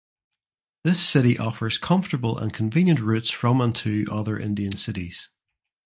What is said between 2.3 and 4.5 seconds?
and convenient routes from and to other